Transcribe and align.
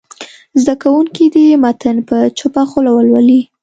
زده 0.61 0.75
کوونکي 0.83 1.25
دې 1.33 1.47
متن 1.63 1.97
په 2.09 2.17
چوپه 2.37 2.63
خوله 2.69 2.91
ولولي. 2.93 3.41